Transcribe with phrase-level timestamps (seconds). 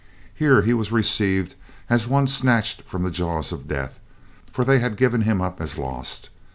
[0.33, 1.53] Here he was received
[1.87, 3.99] as one snatched from the jaws of death,
[4.51, 6.31] for they had given him up as lost.